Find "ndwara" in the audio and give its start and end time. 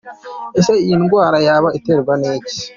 1.03-1.37